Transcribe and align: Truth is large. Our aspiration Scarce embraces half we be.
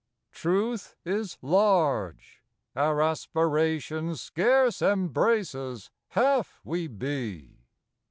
Truth 0.31 0.95
is 1.05 1.37
large. 1.43 2.41
Our 2.75 3.03
aspiration 3.03 4.15
Scarce 4.15 4.81
embraces 4.81 5.91
half 6.07 6.59
we 6.63 6.87
be. 6.87 7.59